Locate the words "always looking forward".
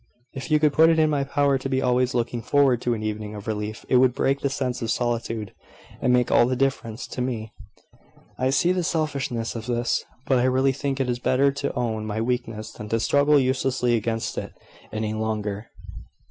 1.79-2.81